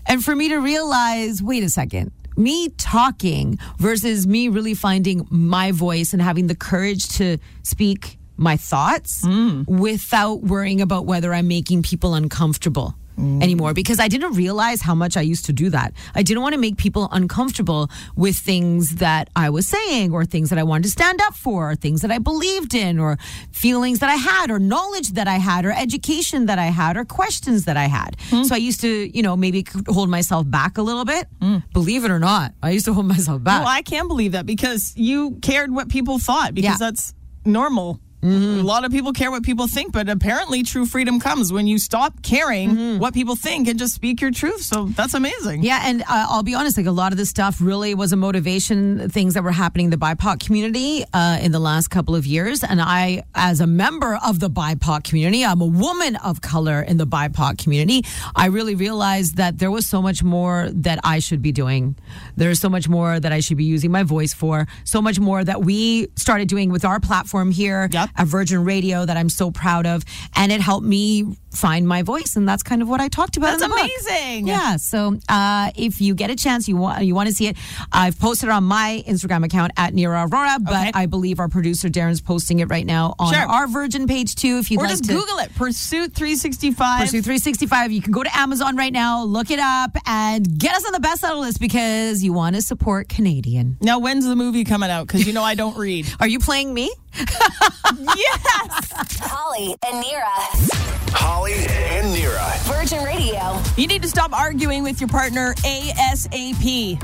[0.07, 5.73] And for me to realize, wait a second, me talking versus me really finding my
[5.73, 9.25] voice and having the courage to speak my thoughts
[9.67, 12.95] without worrying about whether I'm making people uncomfortable.
[13.19, 13.43] Mm.
[13.43, 15.95] Anymore because I didn't realize how much I used to do that.
[16.15, 20.51] I didn't want to make people uncomfortable with things that I was saying or things
[20.51, 23.17] that I wanted to stand up for or things that I believed in or
[23.53, 27.05] feelings that I had or knowledge that I had or education that I had or
[27.07, 28.17] questions that I had.
[28.29, 28.43] Hmm.
[28.43, 31.27] So I used to, you know, maybe hold myself back a little bit.
[31.41, 31.59] Hmm.
[31.73, 33.61] Believe it or not, I used to hold myself back.
[33.61, 36.77] Well, I can't believe that because you cared what people thought because Yeah.
[36.79, 38.01] That's normal.
[38.23, 41.79] A lot of people care what people think, but apparently true freedom comes when you
[41.79, 44.63] stop caring what people think and just speak your truth.
[44.63, 45.59] So that's amazing.
[45.59, 45.65] Mm-hmm.
[45.67, 48.17] Yeah, and uh, I'll be honest, like a lot of this stuff really was a
[48.17, 52.27] motivation, things that were happening in the BIPOC community uh, in the last couple of
[52.27, 52.65] years.
[52.65, 56.97] And I, as a member of the BIPOC community, I'm a woman of color in
[56.97, 61.43] the BIPOC community, I really realized that there was so much more that I should
[61.43, 61.97] be doing.
[62.37, 65.45] There's so much more that I should be using my voice for, so much more
[65.45, 68.06] that we started doing with our platform here Yep.
[68.16, 70.05] At Virgin Radio that I'm so proud of.
[70.35, 72.37] And it helped me find my voice.
[72.37, 73.85] And that's kind of what I talked about That's in the book.
[73.85, 74.47] amazing.
[74.47, 74.77] Yeah.
[74.77, 77.57] So uh, if you get a chance, you want you want to see it,
[77.92, 80.90] I've posted it on my Instagram account at Nira Arora, but Okay.
[80.95, 83.42] I believe our producer Darren's posting it right now on Sure.
[83.42, 84.59] our Virgin page too.
[84.59, 85.55] If you'd Or like just to Google it.
[85.55, 87.01] Pursuit 365.
[87.01, 90.85] Pursue 365, you can go to Amazon right now, look it up, and get us
[90.85, 93.79] on the bestseller list because you want to support Canadian.
[93.81, 95.07] Now, when's the movie coming out?
[95.07, 96.07] Because you know I don't read.
[96.21, 96.90] Are you playing me?
[97.17, 98.93] Yes.
[99.21, 101.13] Holly and Nira.
[101.13, 102.59] Holly and Nira.
[102.65, 103.61] Virgin Radio.
[103.77, 107.01] You need to stop arguing with your partner ASAP.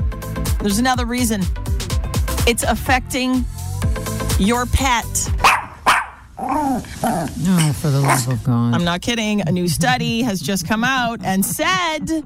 [0.59, 1.41] There's another reason.
[2.45, 3.45] It's affecting
[4.39, 5.05] your pet.
[6.37, 6.83] Oh,
[7.79, 8.73] for the love of God.
[8.73, 9.41] I'm not kidding.
[9.41, 12.23] A new study has just come out and said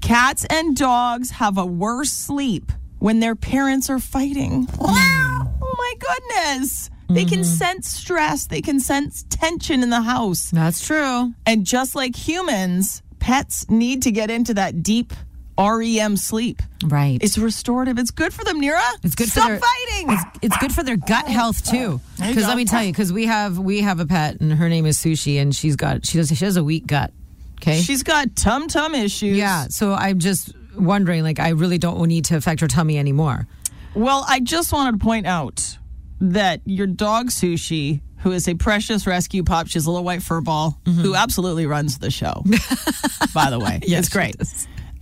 [0.00, 4.66] cats and dogs have a worse sleep when their parents are fighting.
[4.78, 5.54] Wow.
[5.62, 6.90] Oh my goodness.
[7.08, 7.44] They can mm-hmm.
[7.44, 10.50] sense stress, they can sense tension in the house.
[10.50, 11.32] That's true.
[11.46, 15.14] And just like humans, pets need to get into that deep
[15.58, 16.62] REM sleep.
[16.84, 17.18] Right.
[17.20, 17.98] It's restorative.
[17.98, 18.80] It's good for them, Nira.
[19.02, 20.12] It's good Stop for their fighting.
[20.12, 22.00] It's, it's good for their gut health too.
[22.16, 24.86] Because let me tell you, because we have we have a pet and her name
[24.86, 27.12] is Sushi, and she's got she does she has a weak gut.
[27.60, 27.80] Okay.
[27.80, 29.36] She's got tum tum issues.
[29.36, 29.66] yeah.
[29.68, 33.48] So I'm just wondering, like, I really don't need to affect her tummy anymore.
[33.94, 35.76] Well, I just wanted to point out
[36.20, 40.40] that your dog Sushi, who is a precious rescue pup, she's a little white fur
[40.40, 42.42] ball, who absolutely runs the show.
[43.34, 44.36] by the way, Yes, it's great.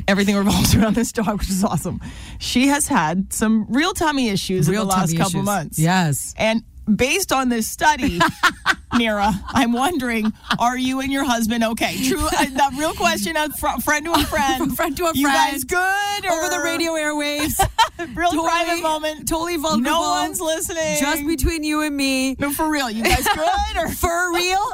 [0.08, 2.00] Everything revolves around this dog, which is awesome.
[2.38, 5.44] She has had some real tummy issues Real in the last couple issues.
[5.44, 5.78] months.
[5.78, 6.32] Yes.
[6.36, 6.62] And
[6.94, 8.20] based on this study,
[8.96, 12.08] Mira, I'm wondering, are you and your husband okay?
[12.08, 14.58] True, uh, that real question, a fr- friend to a friend.
[14.58, 15.16] From friend to a friend.
[15.18, 16.26] You guys good?
[16.26, 17.58] Over the radio airwaves.
[18.14, 19.28] Real Totally- private moment.
[19.28, 19.90] Totally vulnerable.
[19.90, 20.98] No one's listening.
[21.00, 22.34] Just between you and me.
[22.38, 22.90] No, for real.
[22.90, 24.64] You guys good or For real?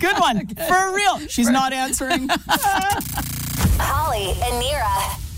[0.00, 0.46] good one?
[0.48, 1.18] For real.
[1.28, 2.28] She's not answering.
[3.78, 5.31] Holly and Nira.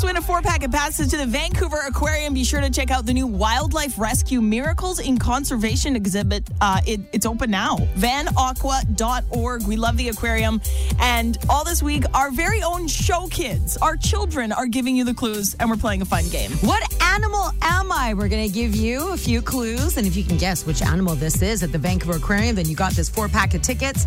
[0.00, 2.32] To win a four pack of passes to the Vancouver Aquarium.
[2.34, 6.48] Be sure to check out the new Wildlife Rescue Miracles in Conservation exhibit.
[6.60, 7.76] Uh, it, it's open now.
[7.96, 9.66] vanaqua.org.
[9.66, 10.62] We love the aquarium.
[10.98, 15.14] And all this week, our very own show kids, our children, are giving you the
[15.14, 16.50] clues, and we're playing a fun game.
[16.62, 18.14] What animal am I?
[18.14, 19.98] We're going to give you a few clues.
[19.98, 22.74] And if you can guess which animal this is at the Vancouver Aquarium, then you
[22.74, 24.06] got this four pack of tickets.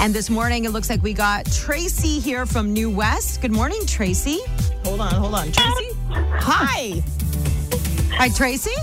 [0.00, 3.40] And this morning, it looks like we got Tracy here from New West.
[3.40, 4.40] Good morning, Tracy.
[4.84, 5.50] Hold on, hold on.
[5.50, 5.90] Tracy?
[6.10, 7.02] Hi.
[8.12, 8.74] Hi, Tracy.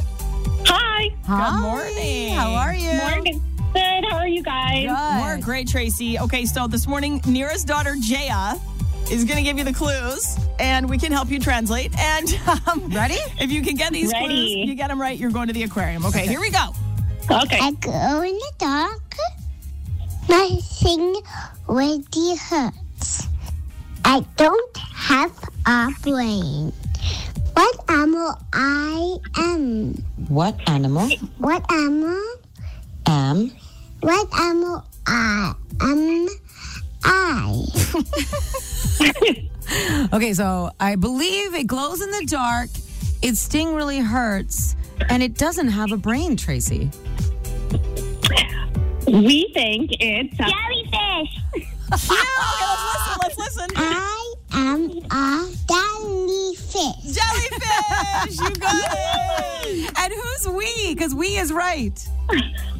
[0.66, 1.10] Hi.
[1.26, 1.62] Hi.
[1.62, 2.34] morning.
[2.34, 2.92] How are you?
[2.98, 3.42] Morning.
[3.74, 4.06] Good.
[4.06, 4.88] How are you guys?
[5.24, 5.46] We're Good.
[5.46, 6.20] great, Tracy.
[6.20, 8.60] Okay, so this morning, Nira's daughter, Jaya,
[9.12, 11.98] is going to give you the clues, and we can help you translate.
[12.00, 13.20] And um, Ready?
[13.40, 16.06] If you can get these clues, you get them right, you're going to the aquarium.
[16.06, 16.70] Okay, here we go.
[17.30, 17.60] Okay.
[17.62, 19.16] I go in the dark.
[20.30, 21.16] My thing
[21.68, 23.28] really hurts.
[24.06, 25.32] I don't have
[25.66, 26.74] a brain.
[27.54, 29.94] What animal I am?
[30.30, 32.24] What animal What animal?
[33.08, 33.52] am
[34.00, 36.28] What animal I am?
[37.04, 37.66] I.
[40.12, 42.70] Okay, so I believe it glows in the dark,
[43.22, 44.76] its sting really hurts,
[45.08, 46.90] and it doesn't have a brain, Tracy.
[49.08, 51.38] We think it's a Jellyfish.
[51.94, 52.16] Okay,
[52.68, 53.18] let's listen.
[53.22, 53.70] Let's listen.
[53.76, 54.21] I
[54.54, 57.16] am a jellyfish.
[57.16, 59.92] Jellyfish, you got it.
[59.98, 60.94] And who's we?
[60.94, 62.08] Because we is right.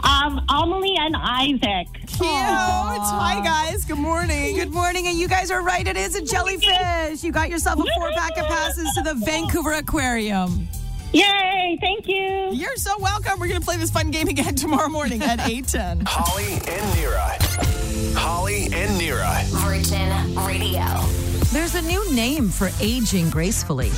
[0.04, 1.88] um Amelie and Isaac.
[2.08, 2.28] Cute.
[2.28, 3.86] Hi, guys.
[3.86, 4.56] Good morning.
[4.58, 5.88] Good morning, and you guys are right.
[5.88, 7.24] It is a jellyfish.
[7.24, 10.68] You got yourself a four pack of passes to the Vancouver Aquarium.
[11.14, 11.78] Yay!
[11.80, 12.50] Thank you.
[12.52, 13.40] You're so welcome.
[13.40, 16.04] We're going to play this fun game again tomorrow morning at 8:10.
[16.08, 18.16] Holly and Nira.
[18.18, 19.44] Holly and Nira.
[19.46, 21.31] Virgin Radio.
[21.52, 23.92] There's a new name for aging gracefully.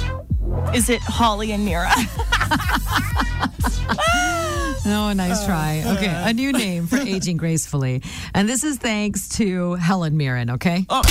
[0.73, 1.91] Is it Holly and Nira?
[4.85, 5.81] Oh, a nice oh, try.
[5.95, 8.03] Okay, a new name for aging gracefully.
[8.33, 10.85] And this is thanks to Helen Mirren, okay?
[10.89, 11.01] Oh,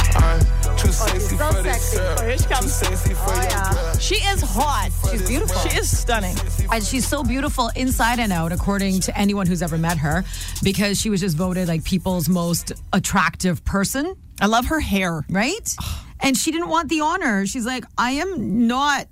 [0.76, 2.20] Too sexy for this girl.
[2.20, 2.70] here she comes.
[2.74, 3.98] sexy for your.
[3.98, 4.90] She is hot.
[5.10, 5.56] She's beautiful.
[5.70, 6.36] She is stunning.
[6.70, 10.22] And she's so beautiful inside and out, according to anyone who's ever met her,
[10.62, 15.24] because she was just voted like people's most attractive person, I love her hair.
[15.30, 15.74] right?
[16.22, 17.46] And she didn't want the honor.
[17.46, 19.06] She's like, I am not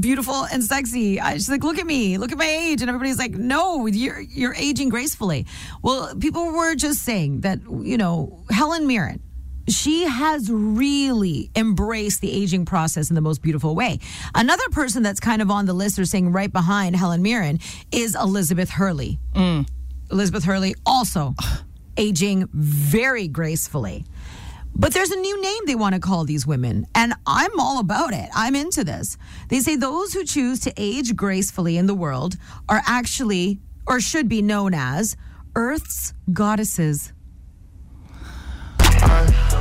[0.00, 1.20] beautiful and sexy.
[1.20, 4.20] I- She's like, look at me, look at my age, and everybody's like, no, you're
[4.20, 5.46] you're aging gracefully.
[5.82, 9.20] Well, people were just saying that you know Helen Mirren.
[9.68, 14.00] She has really embraced the aging process in the most beautiful way.
[14.34, 17.60] Another person that's kind of on the list or saying right behind Helen Mirren
[17.92, 19.20] is Elizabeth Hurley.
[19.34, 19.68] Mm.
[20.10, 21.34] Elizabeth Hurley also
[21.96, 24.04] aging very gracefully.
[24.74, 28.14] But there's a new name they want to call these women, and I'm all about
[28.14, 28.28] it.
[28.34, 29.18] I'm into this.
[29.48, 32.36] They say those who choose to age gracefully in the world
[32.68, 35.16] are actually, or should be known as,
[35.54, 37.12] Earth's goddesses.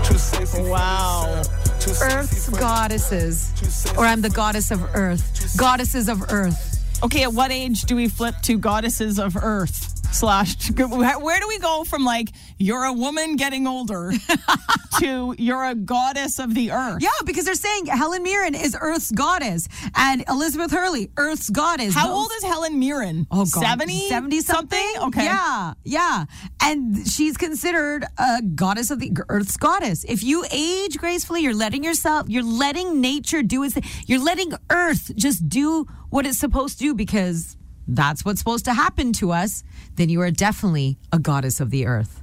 [0.04, 1.36] Too sexy for Wow.
[1.36, 1.80] this girl.
[1.80, 3.94] Too sexy Earth's goddesses.
[3.98, 5.56] Or I'm the goddess of Earth.
[5.58, 6.78] Goddesses of Earth.
[7.04, 9.89] Okay, at what age do we flip to goddesses of earth?
[10.12, 14.12] Slash, where do we go from like you're a woman getting older
[15.00, 17.02] to you're a goddess of the earth?
[17.02, 21.94] Yeah, because they're saying Helen Mirren is Earth's goddess and Elizabeth Hurley, Earth's goddess.
[21.94, 23.28] How old is Helen Mirren?
[23.32, 23.62] Oh, God.
[23.62, 24.10] 70?
[24.10, 24.94] 70 something?
[25.04, 25.24] Okay.
[25.24, 26.26] Yeah, yeah.
[26.62, 30.04] And she's considered a goddess of the Earth's goddess.
[30.04, 35.12] If you age gracefully, you're letting yourself, you're letting nature do its You're letting Earth
[35.16, 37.56] just do what it's supposed to do because
[37.90, 39.64] that's what's supposed to happen to us.
[39.96, 42.22] Then you are definitely a goddess of the Earth.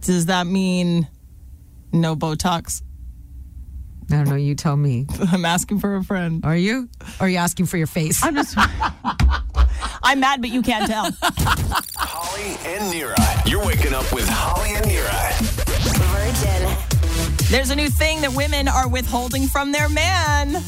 [0.00, 1.08] Does that mean
[1.92, 2.82] no Botox?
[4.10, 4.34] I don't know.
[4.34, 5.06] You tell me.
[5.32, 6.44] I'm asking for a friend.
[6.44, 6.88] Are you?
[7.20, 8.22] Or are you asking for your face?
[8.24, 8.56] I'm just.
[10.02, 11.10] I'm mad, but you can't tell.
[11.96, 13.14] Holly and Nira.
[13.48, 15.32] You're waking up with Holly and Nira.
[16.10, 17.50] Virgin.
[17.50, 20.62] There's a new thing that women are withholding from their man.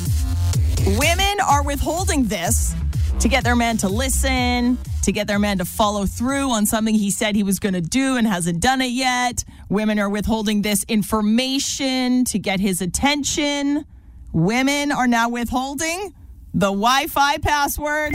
[0.98, 2.74] Women are withholding this
[3.20, 6.94] to get their man to listen, to get their man to follow through on something
[6.94, 9.44] he said he was going to do and hasn't done it yet.
[9.68, 13.84] Women are withholding this information to get his attention.
[14.32, 16.14] Women are now withholding
[16.52, 18.14] the Wi Fi password.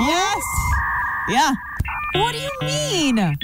[0.00, 0.42] Yes.
[1.28, 1.52] Yeah.
[2.14, 3.36] what do you mean?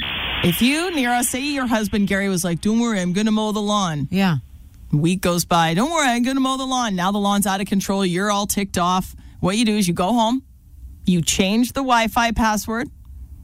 [0.43, 3.53] If you, Nira, say your husband Gary was like, don't worry, I'm going to mow
[3.53, 4.09] the lawn.
[4.11, 4.39] Yeah.
[4.93, 5.75] Week goes by.
[5.75, 6.97] Don't worry, I'm going to mow the lawn.
[6.97, 8.05] Now the lawn's out of control.
[8.05, 9.15] You're all ticked off.
[9.41, 10.43] What you do is you go home,
[11.05, 12.89] you change the Wi Fi password.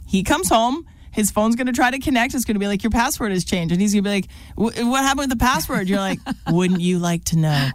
[0.07, 0.87] He comes home.
[1.15, 2.35] His phone's going to try to connect.
[2.35, 3.73] It's going to be like, your password has changed.
[3.73, 5.89] And he's going to be like, "Wh- what happened with the password?
[5.89, 6.19] You're like,
[6.51, 7.69] wouldn't you like to know?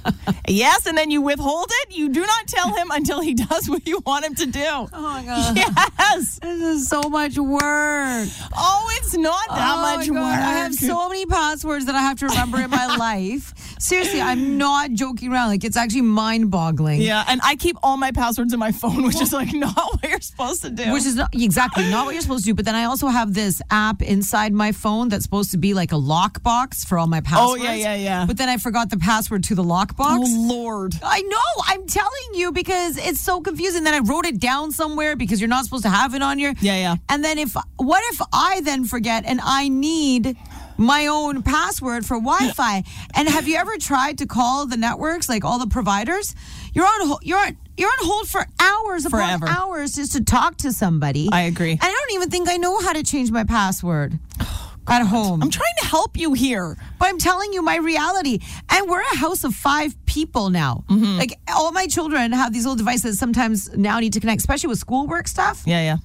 [0.48, 0.86] yes.
[0.86, 1.96] And then you withhold it.
[1.96, 4.64] You do not tell him until he does what you want him to do.
[4.66, 5.56] Oh my God.
[5.56, 6.38] Yes.
[6.40, 8.28] This is so much work.
[8.56, 10.18] Oh, it's not that Oh much work.
[10.22, 13.52] I have so many passwords that I have to remember in my life.
[13.78, 15.48] Seriously, I'm not joking around.
[15.48, 17.02] Like it's actually mind boggling.
[17.02, 20.08] Yeah, and I keep all my passwords in my phone, which is like not what
[20.08, 20.92] you're supposed to do.
[20.92, 22.54] Which is not exactly not what you're supposed to do.
[22.54, 25.92] But then I also have this app inside my phone that's supposed to be like
[25.92, 27.62] a lockbox for all my passwords.
[27.62, 28.26] Oh, yeah, yeah, yeah.
[28.26, 30.24] But then I forgot the password to the lockbox.
[30.24, 30.94] Oh, Lord.
[31.02, 31.62] I know.
[31.66, 33.84] I'm telling you because it's so confusing.
[33.84, 36.54] Then I wrote it down somewhere because you're not supposed to have it on your.
[36.60, 36.96] Yeah, yeah.
[37.08, 40.36] And then if what if I then forget and I need
[40.78, 42.82] my own password for Wi-Fi?
[43.14, 46.34] And have you ever tried to call the networks, like all the providers?
[46.72, 47.18] You're on.
[47.22, 47.56] You're on.
[47.76, 49.48] You're on hold for hours upon Forever.
[49.48, 51.28] hours just to talk to somebody.
[51.30, 51.72] I agree.
[51.72, 54.18] And I don't even think I know how to change my password.
[54.88, 55.42] At home.
[55.42, 56.76] I'm trying to help you here.
[57.00, 58.38] But I'm telling you my reality.
[58.70, 60.84] And we're a house of five people now.
[60.88, 61.18] Mm-hmm.
[61.18, 64.78] Like all my children have these little devices sometimes now need to connect, especially with
[64.78, 65.64] schoolwork stuff.
[65.66, 65.96] Yeah, yeah.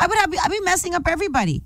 [0.00, 1.62] I would have I'd be messing up everybody.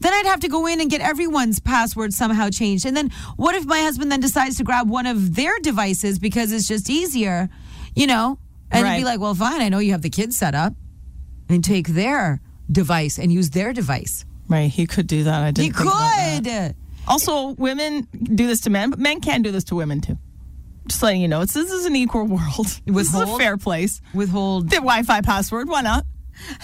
[0.00, 2.84] Then I'd have to go in and get everyone's password somehow changed.
[2.86, 6.50] And then what if my husband then decides to grab one of their devices because
[6.50, 7.48] it's just easier,
[7.94, 8.40] you know?
[8.70, 8.98] And Right.
[8.98, 10.74] be like, well, fine, I know you have the kids set up.
[11.48, 14.24] And take their device and use their device.
[14.48, 14.68] Right.
[14.70, 15.42] He could do that.
[15.42, 16.74] I didn't He think about that.
[16.74, 16.76] could.
[17.08, 20.18] Also, women do this to men, but men can do this to women too.
[20.88, 22.66] Just letting you know, it's this is an equal world.
[22.86, 23.40] This is a Withhold?
[23.40, 24.00] fair place.
[24.12, 25.68] Withhold The Wi-Fi password.
[25.68, 26.04] Why not?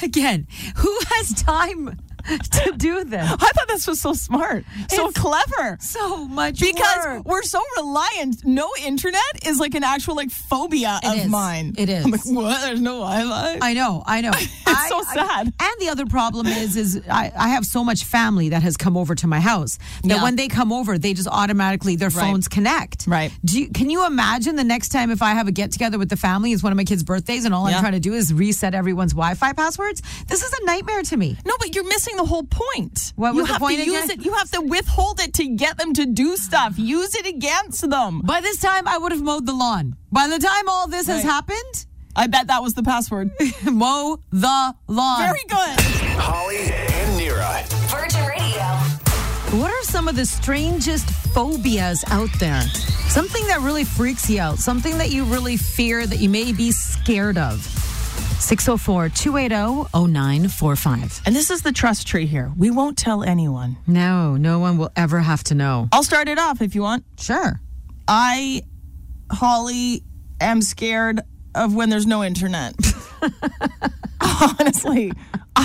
[0.02, 1.96] Again, who has time
[2.52, 3.22] to do this?
[3.30, 5.78] I thought this was so smart, so It's clever.
[5.80, 7.24] So much Because work.
[7.26, 8.44] we're so reliant.
[8.44, 11.28] No internet is like an actual like phobia It of is.
[11.30, 11.74] mine.
[11.78, 12.04] It is.
[12.04, 12.60] I'm like, what?
[12.62, 13.58] There's no Wi-Fi.
[13.62, 14.30] I know, I know.
[14.34, 15.46] it's so sad.
[15.60, 18.96] and the other problem is, is I, I have so much family that has come
[18.96, 20.22] over to my house that Yeah.
[20.22, 22.20] when they come over, they just automatically their Right.
[22.30, 23.06] phones connect.
[23.06, 23.32] Right.
[23.44, 26.08] Do you, can you imagine the next time if I have a get together with
[26.10, 26.52] the family?
[26.52, 27.76] It's one of my kids' birthdays, and all Yeah.
[27.76, 30.02] I'm trying to do is reset everyone's Wi-Fi passwords.
[30.28, 31.36] This is a nightmare to me.
[31.46, 33.12] No, but you're missing the whole point.
[33.16, 34.20] What you was the have point to use again?
[34.20, 34.24] it.
[34.26, 36.78] You have to withhold it to get them to do stuff.
[36.78, 38.20] Use it against them.
[38.24, 39.96] By this time, I would have mowed the lawn.
[40.10, 41.32] By the time all this has Right.
[41.32, 43.30] happened, I bet that was the password.
[43.64, 45.20] mow the lawn.
[45.22, 45.80] Very good.
[46.18, 47.64] Holly and Nira.
[47.90, 49.60] Virgin Radio.
[49.60, 52.62] What are some of the strangest phobias out there?
[53.08, 56.70] Something that really freaks you out, something that you really fear that you may be
[56.72, 57.66] scared of.
[58.42, 61.22] 604 280 0945.
[61.26, 62.50] And this is the trust tree here.
[62.56, 63.76] We won't tell anyone.
[63.86, 65.88] No, no one will ever have to know.
[65.92, 67.04] I'll start it off if you want.
[67.18, 67.60] Sure.
[68.08, 68.62] I,
[69.30, 70.02] Holly,
[70.40, 71.20] am scared
[71.54, 72.74] of when there's no internet.
[74.20, 75.12] Honestly,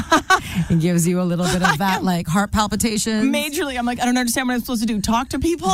[0.70, 3.32] It gives you a little bit of that, like heart palpitation.
[3.32, 5.02] majorly, I'm like, I don't understand what I'm supposed to do.
[5.02, 5.70] Talk to people.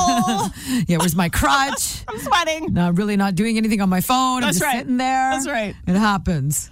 [0.87, 2.03] Yeah, where's my crutch?
[2.07, 2.73] I'm sweating.
[2.73, 4.37] No, really not doing anything on my phone.
[4.37, 4.79] I'm That's just right.
[4.79, 5.31] sitting there.
[5.31, 5.75] That's right.
[5.87, 6.69] It happens.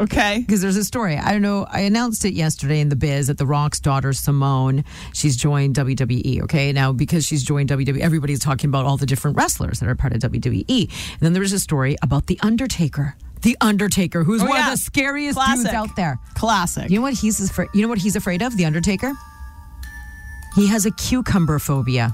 [0.00, 0.40] Okay.
[0.40, 1.16] because there's a story.
[1.16, 1.66] I don't know.
[1.70, 6.42] I announced it yesterday in the biz that The Rock's daughter Simone, she's joined WWE.
[6.42, 9.94] Okay, now because she's joined WWE, everybody's talking about all the different wrestlers that are
[9.94, 10.90] part of WWE.
[11.12, 13.14] And then there was a story about the Undertaker.
[13.42, 14.72] The Undertaker, who's Oh, one yeah.
[14.72, 15.64] of the scariest Classic.
[15.66, 16.18] dudes out there.
[16.34, 16.90] Classic.
[16.90, 17.68] You know what he's afraid?
[17.74, 18.56] You know what he's afraid of?
[18.56, 19.12] The Undertaker.
[20.56, 22.12] He has a cucumber phobia.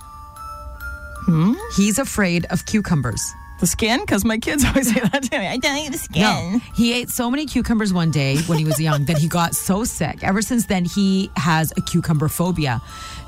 [1.26, 1.54] Hmm?
[1.76, 3.22] He's afraid of cucumbers.
[3.60, 4.00] The skin?
[4.00, 5.46] Because my kids always say that to me.
[5.46, 6.22] I don't eat the skin.
[6.22, 9.54] No, he ate so many cucumbers one day when he was young that he got
[9.54, 10.24] so sick.
[10.24, 12.80] Ever since then, he has a cucumber phobia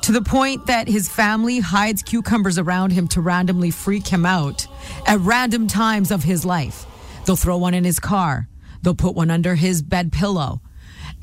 [0.03, 4.67] to the point that his family hides cucumbers around him to randomly freak him out
[5.07, 6.87] at random times of his life.
[7.27, 8.49] They'll throw one in his car,
[8.83, 10.61] they'll put one under his bed pillow.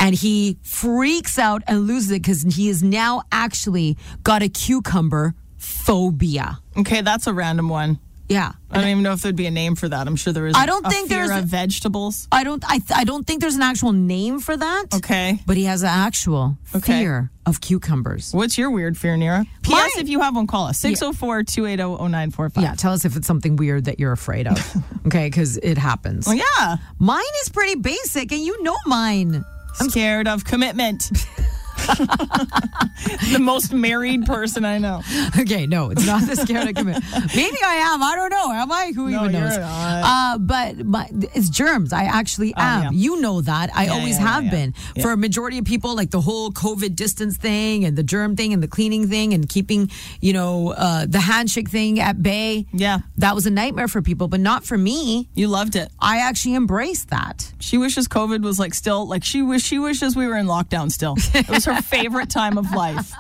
[0.02, 5.34] And he freaks out and loses it because he has now actually got a cucumber
[5.58, 6.60] phobia.
[6.78, 8.00] Okay, that's a random one.
[8.30, 8.52] Yeah.
[8.70, 10.06] I don't even know if there'd be a name for that.
[10.08, 10.56] I'm sure there is.
[10.56, 12.28] I don't a think fear there's- of vegetables.
[12.32, 12.64] I don't.
[12.68, 12.80] I.
[12.96, 14.86] I don't think there's an actual name for that.
[14.94, 15.40] Okay.
[15.48, 17.00] But he has an actual Okay.
[17.02, 18.32] fear of cucumbers.
[18.32, 19.46] What's your weird fear, Nira?
[19.64, 19.72] P.S.
[19.76, 22.64] Mine- If you have one, call us 604 280 0945.
[22.64, 24.58] Yeah, tell us if it's something weird that you're afraid of.
[25.08, 26.28] okay, because it happens.
[26.28, 26.78] Well, yeah.
[27.00, 29.44] Mine is pretty basic, and you know mine.
[29.80, 31.10] I'm scared of commitment.
[33.32, 35.02] the most married person I know.
[35.40, 37.02] Okay, no, it's not the scared of commit.
[37.36, 38.04] Maybe I am.
[38.04, 38.52] I don't know.
[38.52, 38.92] Am I?
[38.96, 39.58] Who No, even knows?
[39.58, 41.94] Uh, but my, it's germs.
[41.94, 42.84] I actually am.
[42.84, 42.90] yeah.
[42.92, 43.70] You know that.
[43.76, 44.74] I Yeah, always yeah, have been.
[45.02, 48.54] For a majority of people, like the whole COVID distance thing and the germ thing
[48.54, 49.90] and the cleaning thing and keeping,
[50.22, 52.66] you know, uh, the handshake thing at bay.
[52.74, 53.00] Yeah.
[53.18, 55.30] That was a nightmare for people, but not for me.
[55.34, 55.90] You loved it.
[56.00, 57.52] I actually embraced that.
[57.60, 60.92] She wishes COVID was like still like she wish she wishes we were in lockdown
[60.92, 61.16] still.
[61.34, 63.14] It was her her favorite time of life.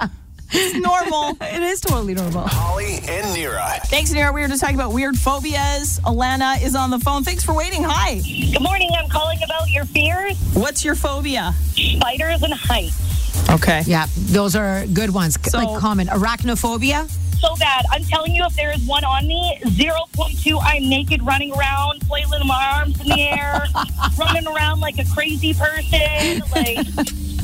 [0.52, 1.38] It's normal.
[1.42, 2.42] It is totally normal.
[2.48, 3.78] Holly and Nira.
[3.86, 4.34] Thanks, Nira.
[4.34, 6.00] We were just talking about weird phobias.
[6.02, 7.24] Alana is on the phone.
[7.24, 7.84] Thanks for waiting.
[7.84, 8.16] Hi.
[8.52, 8.90] Good morning.
[8.98, 11.54] I'm calling about your fears, What's your phobia?
[11.76, 13.50] spiders, and heights.
[13.52, 13.84] Okay.
[13.86, 15.38] Yeah, those are good ones.
[15.44, 17.08] So- like common arachnophobia.
[17.40, 17.86] So bad.
[17.92, 22.46] I'm telling you, if there is one on me, 0.2, I'm naked running around, flailing
[22.46, 23.64] my arms in the air,
[24.18, 26.42] running around like a crazy person.
[26.54, 26.86] Like,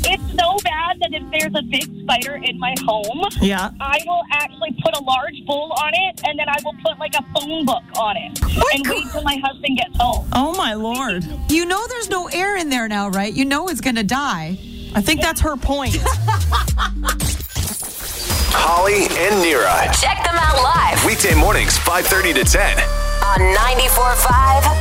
[0.08, 3.72] it's so bad that if there's a big spider in my home, Yeah.
[3.80, 7.14] I will actually put a large bowl on it, and then I will put like
[7.16, 8.40] a phone book on it,
[8.74, 10.28] and wait till my husband gets home.
[10.34, 11.26] Oh my lord.
[11.50, 13.34] You know there's no air in there now, right?
[13.34, 14.58] You know it's gonna die.
[14.96, 15.98] I think that's her point.
[18.58, 19.92] Holly and Nira.
[20.02, 22.78] Check them out live Weekday mornings, 5.30 to 10.
[22.80, 24.80] on 94.5